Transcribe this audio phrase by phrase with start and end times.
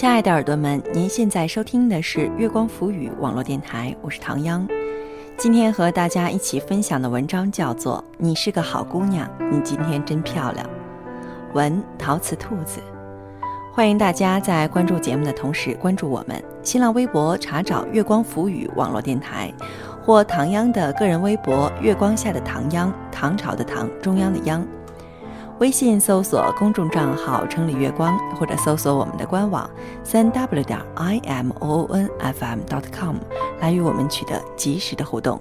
[0.00, 4.66] 亲爱的耳朵们，您现在收听的是月光浮语网络电台，我是唐央。
[5.36, 10.66] 今天和大家一起分享的文章叫做《你是个好姑娘，你今天真漂亮》。
[11.52, 12.80] 文陶瓷兔子，
[13.74, 19.52] 欢迎大家在关注节目的同时关注我们新浪微博，查找“月光浮语网络电台”
[20.02, 24.66] 或唐央的个人微博“月光下的唐央”，唐朝的唐，中央的央。
[25.60, 29.68] 微信搜索公众账号“城里月光”，或者搜索我们的官网
[30.02, 33.16] 三 w 点 i m o o n f m dot com
[33.60, 35.38] 来与我们取得及时的互动。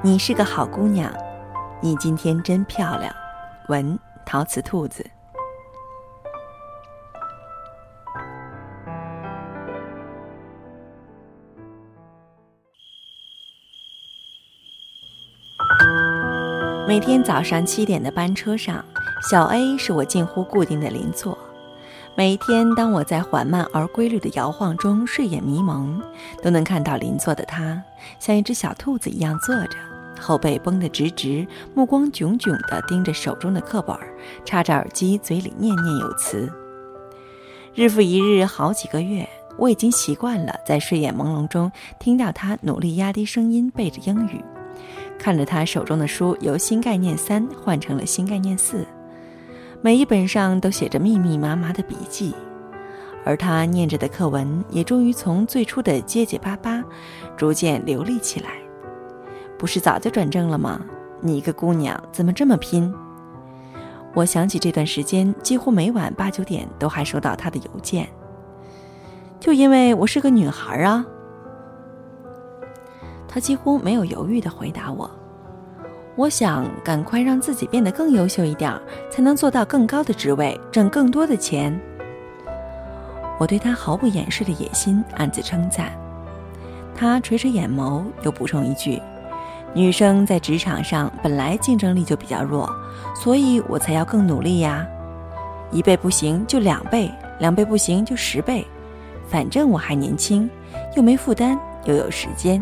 [0.00, 1.12] 你是个好姑娘，
[1.80, 3.12] 你今天真漂亮。
[3.66, 5.04] 文陶瓷兔子。
[16.90, 18.84] 每天早上七点的班车上，
[19.30, 21.38] 小 A 是我近乎固定的邻座。
[22.16, 26.02] 每天当我在缓慢而规律的摇晃中睡眼迷蒙，
[26.42, 27.80] 都能看到邻座的他
[28.18, 29.78] 像一只小兔子一样坐着，
[30.18, 33.96] 后背绷得直直，目光炯炯地盯着手中的课本，
[34.44, 36.52] 插着耳机，嘴里念念有词。
[37.72, 44.44] 日复一日，好几个月，我已经习惯了在睡眼朦胧中听到他努力压低声音背着英语。
[45.20, 48.86] 看着他手中的书由新概念三换成了新概念四，
[49.82, 52.34] 每一本上都写着密密麻麻的笔记，
[53.22, 56.82] 而他念着的课文也终于从最初的结结巴巴，
[57.36, 58.52] 逐渐流利起来。
[59.58, 60.80] 不是早就转正了吗？
[61.20, 62.90] 你一个姑娘怎么这么拼？
[64.14, 68.08] 我想起这段时间几乎每晚八九点都还收到他的邮件，
[69.38, 71.04] 就因为我是个女孩啊。
[73.32, 75.08] 他几乎没有犹豫地回答我
[76.16, 78.76] ：“我想赶快让自己变得更优秀一点，
[79.08, 81.80] 才能做到更高的职位，挣更多的钱。”
[83.38, 85.92] 我对他毫不掩饰的野心暗自称赞。
[86.92, 89.00] 他垂垂眼眸，又补充一句
[89.72, 92.68] ：“女生在职场上本来竞争力就比较弱，
[93.14, 94.84] 所以我才要更努力呀。
[95.70, 97.08] 一倍不行就两倍，
[97.38, 98.66] 两倍不行就十倍，
[99.28, 100.50] 反正我还年轻，
[100.96, 102.60] 又没负担，又有时间。”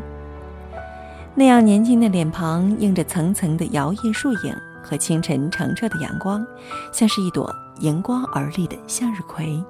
[1.39, 6.45] 那样年轻的脸庞，映着层层的摇曳树影和清晨澄澈的阳光，
[6.93, 9.63] 像是一朵迎光而立的向日葵。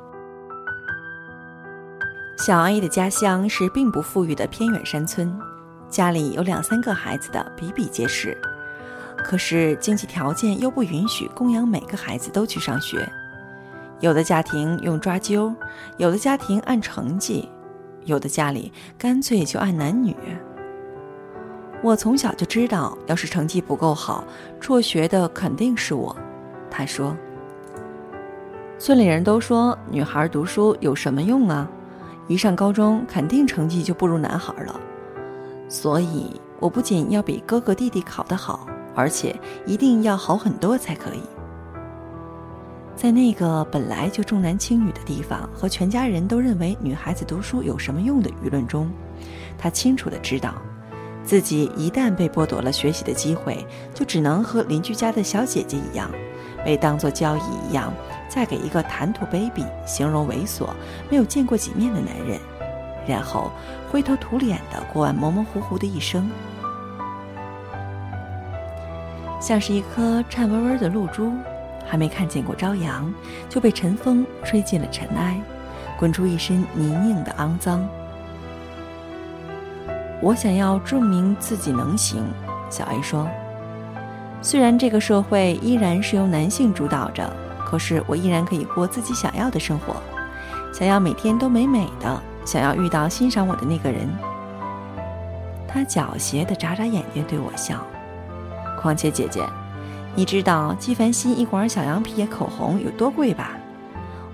[2.39, 5.39] 小 A 的家乡是并不富裕的偏远山村，
[5.91, 8.35] 家里有两三个孩子的比比皆是，
[9.19, 13.07] 可是经济条件又不允许供养每个孩子都去上学。
[14.01, 15.55] 有的家庭用抓阄，
[15.99, 17.47] 有的家庭按成绩，
[18.07, 20.17] 有的家里干脆就按男女。
[21.81, 24.25] 我从小就知道，要是成绩不够好，
[24.61, 26.15] 辍学的肯定是我。
[26.69, 27.17] 他说
[28.79, 31.69] ：“村里人都说女孩读书有什么用啊？
[32.27, 34.79] 一上高中肯定成绩就不如男孩了。
[35.69, 41.23] 所以我不仅要比哥哥弟弟考得好，而且一定要好很多才可以。”
[42.97, 48.91] 在那个本来就重男轻女的地方，和全家人都认为女孩子读书有什么用的舆论中，
[49.57, 50.55] 他清楚的知道。
[51.29, 53.63] 自己一旦被剥夺了学习的机会，
[53.93, 56.11] 就只能和邻居家的小姐姐一样，
[56.65, 57.93] 被当作交易一样，
[58.31, 60.71] 嫁给一个谈吐卑鄙、形容猥琐、
[61.11, 62.41] 没有见过几面的男人，
[63.07, 63.51] 然后
[63.91, 66.31] 灰头土脸的过完模模糊糊的一生，
[69.39, 71.31] 像是一颗颤巍巍的露珠，
[71.87, 73.13] 还没看见过朝阳，
[73.51, 75.39] 就被晨风吹进了尘埃，
[75.99, 77.87] 滚出一身泥泞的肮脏。
[80.21, 82.25] 我想要证明自己能行，
[82.69, 83.29] 小 A 说。
[84.43, 87.33] 虽然这个社会依然是由男性主导着，
[87.65, 89.97] 可是我依然可以过自己想要的生活，
[90.73, 94.09] 想要每天都美美的，想要遇到欣赏我的那个人。
[95.69, 97.85] 他狡黠的眨眨眼睛对我笑。
[98.81, 99.45] 况且姐姐，
[100.15, 103.51] 你知道纪梵希一管小羊皮口红有多贵吧？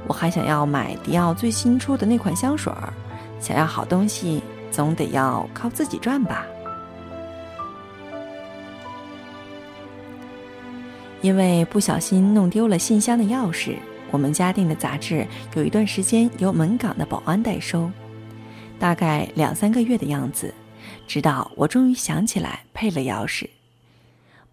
[0.07, 2.93] 我还想要买迪奥最新出的那款香水儿，
[3.41, 4.43] 想要好东西。
[4.75, 6.45] 总得要靠自己赚吧。
[11.23, 13.77] 因为不小心弄丢了信箱的钥匙，
[14.11, 15.25] 我们家订的杂志
[15.55, 17.89] 有一段时间由门岗的保安代收，
[18.81, 20.53] 大概两三个月的样子，
[21.07, 23.49] 直到我终于想起来配了钥匙。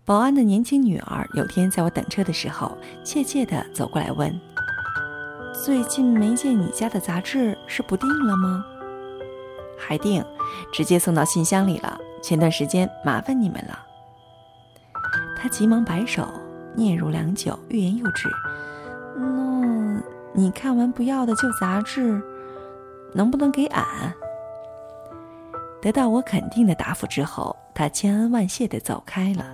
[0.05, 4.39] 保安的年轻女儿有天在我等车的时候，怯怯的走过来问
[5.65, 8.63] ：“最近没见你家的杂志，是不订了吗？”
[9.81, 10.23] 还订，
[10.71, 11.97] 直接送到信箱里了。
[12.21, 13.79] 前段时间麻烦你们了。
[15.35, 16.27] 他急忙摆手，
[16.77, 18.29] 嗫嚅良久，欲言又止。
[19.15, 20.01] 那
[20.33, 22.21] 你看完不要的旧杂志，
[23.13, 23.83] 能不能给俺？
[25.81, 29.45] 得到我肯定的答复之后，他千恩万谢地走开了。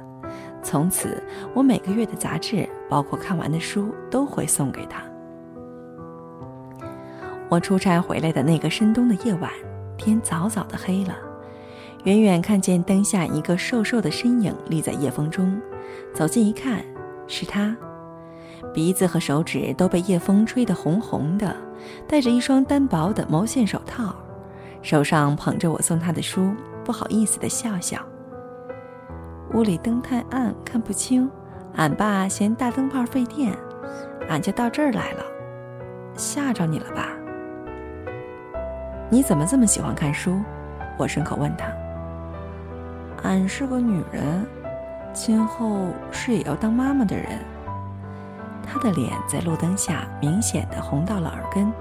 [0.61, 1.23] 从此，
[1.53, 5.01] 我每个月的杂志，包括看完的书，都会送给他。
[7.47, 9.49] 我出差回来的那个深冬的夜晚，
[9.97, 11.15] 天早早的黑了，
[12.03, 15.59] 远远看见灯下一个瘦瘦的身影立在夜风中，
[16.13, 16.83] 走近一看，
[17.27, 17.75] 是他，
[18.73, 21.55] 鼻子和手指都被夜风吹得红红的，
[22.07, 24.15] 戴着一双单薄的毛线手套，
[24.81, 26.53] 手上捧着我送他的书，
[26.85, 27.99] 不好意思的笑笑。
[29.53, 31.29] 屋里灯太暗，看不清，
[31.75, 33.57] 俺爸嫌大灯泡费电，
[34.29, 35.23] 俺就到这儿来了，
[36.15, 37.09] 吓着你了吧？
[39.09, 40.41] 你怎么这么喜欢看书？
[40.97, 41.67] 我顺口问他。
[43.23, 44.45] 俺是个女人，
[45.13, 47.39] 今后是也要当妈妈的人。
[48.65, 51.71] 他的脸在路灯下明显的红到了耳根。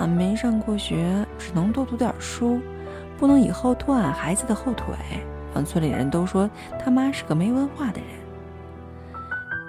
[0.00, 2.58] 俺没上过学，只能多读点书，
[3.16, 4.86] 不能以后拖俺孩子的后腿。
[5.54, 6.50] 让村里人都说
[6.84, 8.10] 他妈是个没文化的人。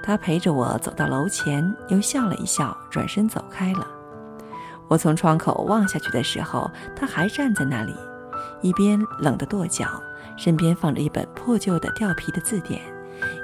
[0.04, 3.85] 他陪着我走到楼前，又笑了一笑，转身走开了。
[4.88, 7.96] 我从窗口望下去的时候，他还站在那里，
[8.62, 9.88] 一边冷得跺脚，
[10.38, 12.82] 身边放着一本破旧的掉皮的字典，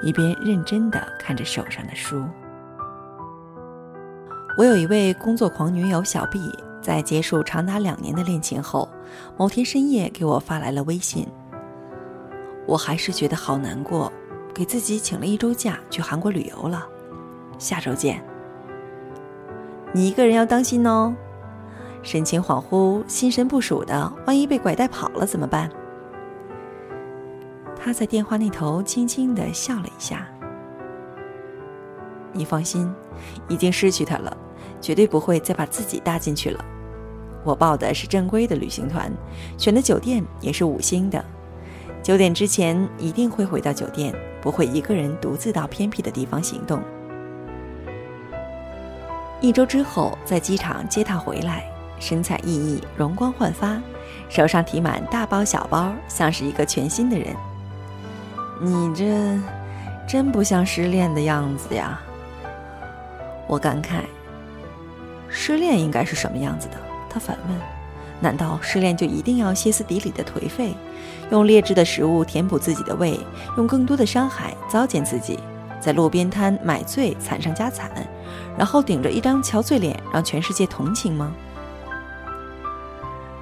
[0.02, 2.24] 一边认真地看着手上的书。
[4.56, 8.88] 我有一位工作狂女友小 B，在结束长达两年的恋情后，
[9.36, 11.26] 某天深夜给我发来了微信。
[12.66, 14.12] 我还是觉得好难过，
[14.54, 16.86] 给自己请了一周假去韩国旅游了，
[17.58, 18.22] 下周见。
[19.92, 21.14] 你一个人要当心哦。
[22.02, 25.70] 神情恍惚、心神不属的，万一被拐带跑了怎么办？
[27.80, 30.26] 他在电话那头轻轻的笑了一下。
[32.32, 32.92] 你放心，
[33.48, 34.36] 已经失去他了，
[34.80, 36.64] 绝对不会再把自己搭进去了。
[37.44, 39.12] 我报的是正规的旅行团，
[39.56, 41.24] 选的酒店也是五星的。
[42.02, 46.82] 九点之前一定会回到酒店，不会一个人独自到偏僻的地方行动。
[49.40, 51.71] 一周之后，在机场接他回来。
[52.02, 53.80] 神采奕奕，容光焕发，
[54.28, 57.28] 手上提满大包小包，像是一个全新的人。
[58.60, 59.38] 你这
[60.08, 62.00] 真不像失恋的样子呀！
[63.46, 64.00] 我感慨。
[65.28, 66.76] 失恋应该是什么样子的？
[67.08, 67.56] 他反问。
[68.20, 70.74] 难道失恋就一定要歇斯底里的颓废，
[71.30, 73.18] 用劣质的食物填补自己的胃，
[73.56, 75.38] 用更多的伤害糟践自己，
[75.80, 77.90] 在路边摊买醉惨上加惨，
[78.58, 81.32] 然后顶着一张憔悴脸让全世界同情吗？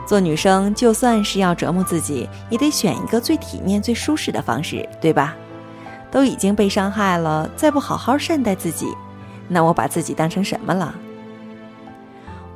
[0.07, 5.37] 做女生，就算是要折磨自己，也得选一个最体面、最舒适的方式，对吧？
[6.11, 8.89] 都已经被伤害了，再不好好善待自己，
[9.47, 10.93] 那我把自己当成什么了？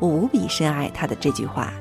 [0.01, 1.73] 我无比深爱他的这句话，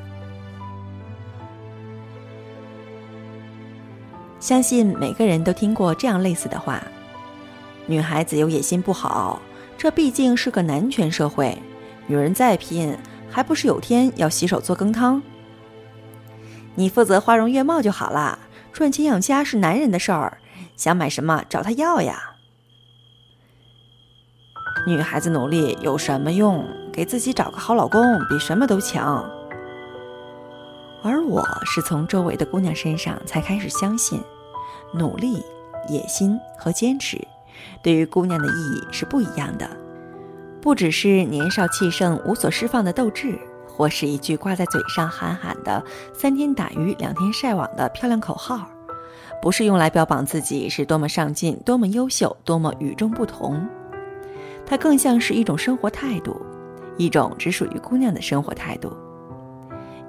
[4.39, 6.83] 相信每个人都听过这样类似的话：
[7.87, 9.41] 女孩子有野心不好，
[9.75, 11.57] 这毕竟是个男权社会，
[12.05, 12.95] 女人再拼，
[13.31, 15.19] 还不是有天要洗手做羹汤？
[16.75, 18.39] 你负责花容月貌就好了，
[18.71, 20.39] 赚钱养家是男人的事儿，
[20.75, 22.31] 想买什么找他要呀。
[24.85, 26.65] 女孩子努力有什么用？
[26.91, 29.27] 给自己找个好老公比什么都强。
[31.01, 34.21] 而我是从周围的姑娘身上才开始相信，
[34.93, 35.43] 努力、
[35.89, 37.19] 野心和坚持，
[37.81, 39.69] 对于姑娘的意义是不一样的，
[40.61, 43.39] 不只是年少气盛、无所释放的斗志。
[43.75, 48.69] 或是一句挂在嘴上喊喊的“三天打鱼两天晒网”的漂亮口号，
[49.41, 53.67] 不是用来标榜自己是多么上进、多么优秀、多么与众不同。
[54.65, 56.39] 它更像是一种生活态度，
[56.97, 58.95] 一种只属于姑娘的生活态度。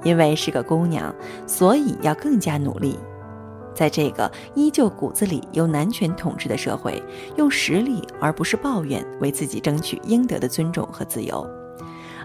[0.03, 1.13] 因为是个姑娘，
[1.47, 2.99] 所以要更加努力。
[3.75, 7.03] 在这个依旧骨子里由男权统治的社会，
[7.37, 11.45] 用实力而不是抱怨，为自己争取应得的尊重和自由。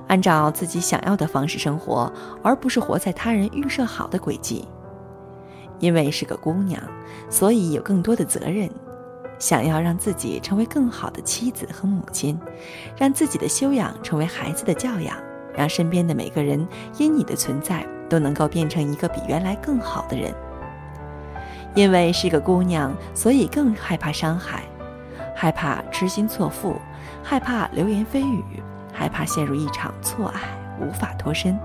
[0.09, 2.11] 按照自己想要的方式生活，
[2.43, 4.67] 而不是活在他人预设好的轨迹。
[5.77, 6.81] 因为是个姑娘，
[7.29, 8.67] 所以有更多的责任，
[9.37, 12.37] 想要让自己成为更好的妻子和母亲，
[12.97, 15.15] 让自己的修养成为孩子的教养，
[15.55, 20.33] 让身边的每个人因你的存在都能够变成一个比原来更好的人。
[21.75, 24.63] 因为是个姑娘，所以更害怕伤害，
[25.35, 26.75] 害怕痴心错付，
[27.23, 28.43] 害怕流言蜚语。
[28.99, 30.41] 害怕陷入一场错爱，
[30.81, 31.57] 无法脱身。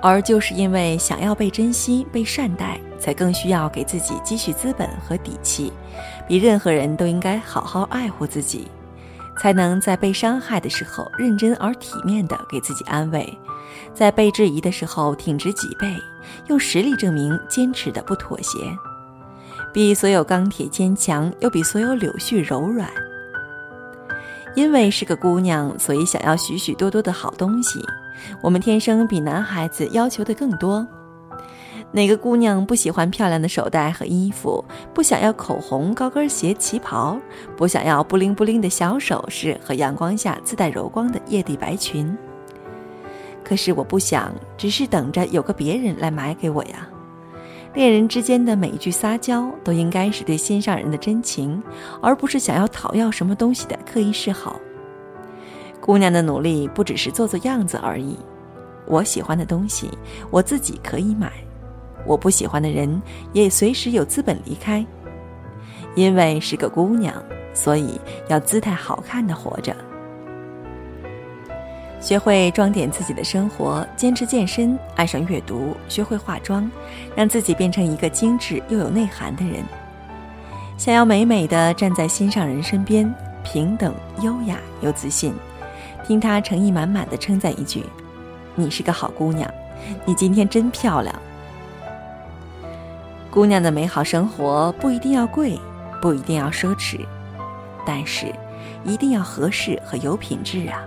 [0.00, 5.70] 而就是因为想要被珍惜、被善待，才更需要给自己积蓄资本和底气，
[6.26, 8.68] 比任何人都应该好好爱护自己，
[9.38, 13.38] 才能在被伤害的时候认真而体面地给自己安慰，
[13.92, 15.94] 在被质疑的时候挺直脊背，
[16.46, 18.58] 用实力证明坚持的不妥协，
[19.74, 22.88] 比所有钢铁坚强，又比所有柳絮柔软。
[24.56, 27.78] 因为是个姑娘，所以想要许许多多的好东西。
[28.40, 30.84] 我们天生比男孩子要求的更多。
[31.92, 34.64] 哪个姑娘不喜欢漂亮的手袋和衣服？
[34.94, 37.18] 不想要口红、高跟鞋、旗袍？
[37.54, 42.16] 不想要布灵布灵的小首饰和阳光下自带柔光的夜地白裙？
[43.44, 46.88] 可是我不想，只是等着有个别人来买给我呀。
[47.76, 51.62] 恋人之间的每一句撒娇，都应该是对心上人的真情，
[52.00, 54.58] 而不是想要讨要什么东西的刻意示好。
[55.78, 58.16] 姑娘的努力不只是做做样子而已。
[58.86, 59.90] 我喜欢的东西，
[60.30, 61.28] 我自己可以买；
[62.06, 63.02] 我不喜欢的人，
[63.34, 64.82] 也随时有资本离开。
[65.94, 67.14] 因为是个姑娘，
[67.52, 69.76] 所以要姿态好看的活着。
[72.06, 76.70] 学会装点自己的生活，坚持健身，爱上阅读，学会化妆，
[77.16, 79.64] 让自己变成一个精致又有内涵的人。
[80.78, 85.34] 想要美美的站在心上人身边，平等、优雅又自信，
[86.06, 87.84] 听他诚意满满的称赞一句
[88.54, 89.50] ：“你是个好姑娘，
[90.04, 91.12] 你今天真漂亮。”
[93.32, 95.58] 姑娘的美好生活不一定要贵，
[96.00, 97.00] 不一定要奢侈，
[97.84, 98.32] 但是
[98.84, 100.84] 一定要合适和有品质啊。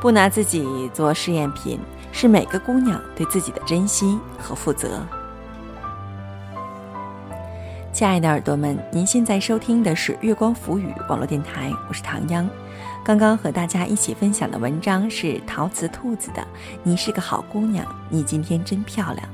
[0.00, 1.80] 不拿自己做试验品，
[2.12, 5.02] 是每个姑娘对自己的珍惜和负责。
[7.92, 12.48] 亲爱的耳朵们，您现在收听的是月光浮语网络电台，我是唐央。
[13.04, 16.42] 刚刚和大家一起分享的文章是陶瓷兔子的
[16.84, 19.26] 《你是个好姑娘，你今天真漂亮》。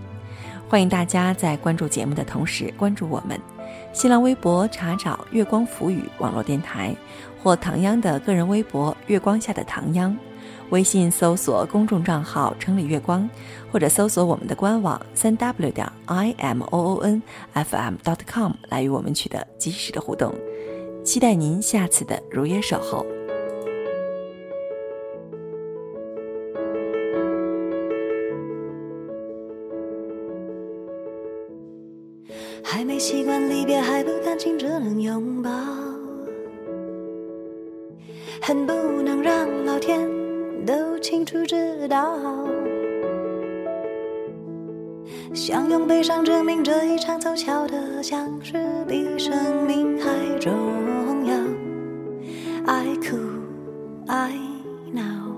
[0.67, 3.39] 欢迎大家在关注节目的同时关注我们，
[3.93, 6.97] 新浪微博查找“月光浮语网络电台”
[7.43, 10.17] 或唐央的个人微博“月光下的唐央”。
[10.75, 13.31] 微信搜索公众账号“城里月光”，
[13.71, 20.35] 或者搜索我们的官网三 w 点 i m o o n f m dot com 来与我们取得及时的互动。
[21.05, 23.14] 期待您下次的如约守候。
[48.07, 48.53] 像是
[48.87, 50.53] 比生命还重
[51.25, 51.35] 要。
[52.67, 53.17] 爱哭
[54.07, 54.31] ，I
[54.95, 55.33] know，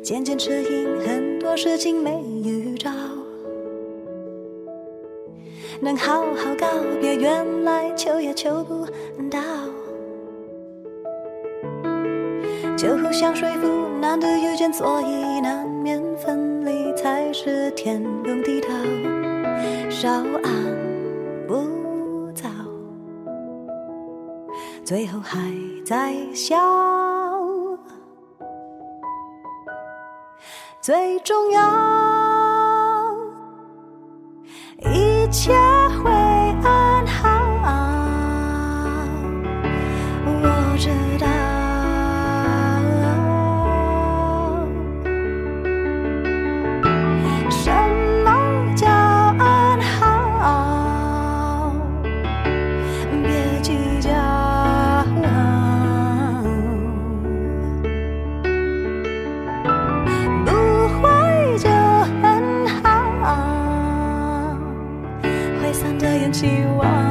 [0.00, 2.92] 渐渐适应很多事情没预兆，
[5.80, 6.68] 能好好告
[7.00, 8.86] 别，原来求也求不
[9.28, 9.40] 到。
[12.76, 13.66] 就互相说服，
[14.00, 18.01] 难得遇见，所以难免分离，才是天
[24.84, 25.38] 最后还
[25.86, 26.56] 在笑，
[30.80, 31.62] 最重要，
[34.80, 35.52] 一切
[66.32, 67.01] 期望。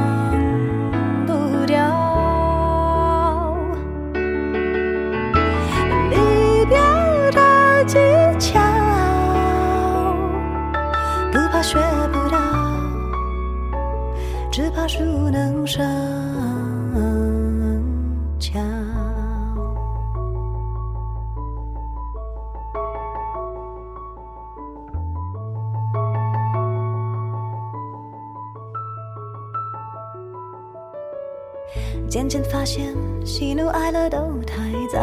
[32.12, 35.00] 渐渐发现喜怒哀乐都太早。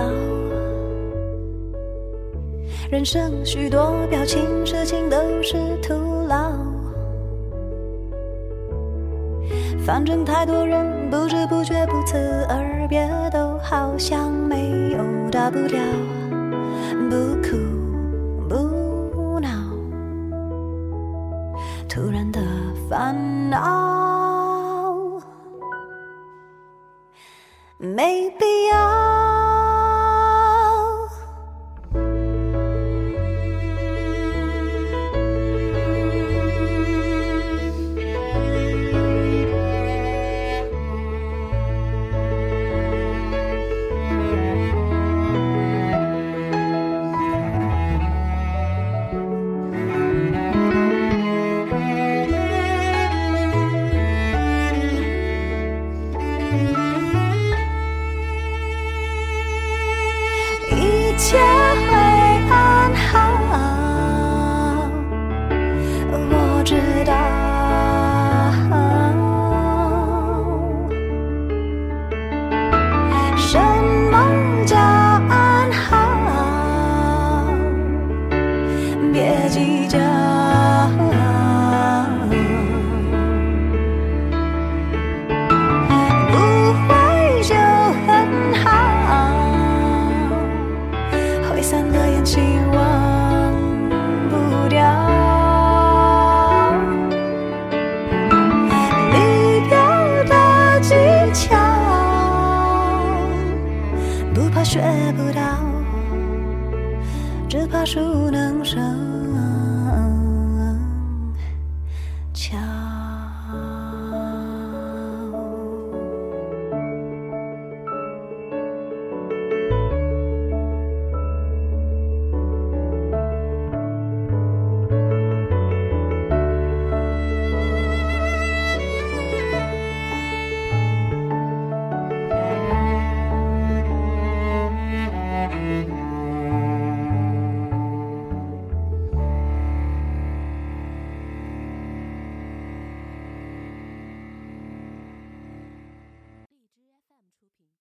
[2.92, 5.96] 人生许多表情事情都是徒
[6.28, 6.52] 劳。
[9.84, 15.80] 反正太多人不知不觉不辞而别都好像没有大不了。
[17.10, 17.58] 不哭
[18.48, 19.50] 不闹。
[21.88, 22.40] 突然的
[22.88, 24.09] 烦恼。
[27.82, 28.46] 没必